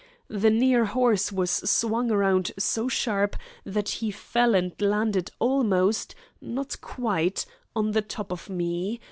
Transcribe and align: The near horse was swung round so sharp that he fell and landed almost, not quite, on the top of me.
The 0.29 0.49
near 0.49 0.85
horse 0.85 1.31
was 1.31 1.51
swung 1.51 2.09
round 2.09 2.53
so 2.57 2.87
sharp 2.87 3.35
that 3.65 3.89
he 3.89 4.09
fell 4.09 4.55
and 4.55 4.71
landed 4.81 5.29
almost, 5.37 6.15
not 6.41 6.81
quite, 6.81 7.45
on 7.75 7.91
the 7.91 8.01
top 8.01 8.31
of 8.31 8.49
me. 8.49 8.99